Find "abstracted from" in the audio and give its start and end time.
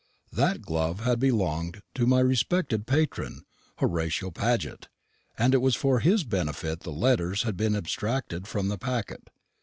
7.75-8.67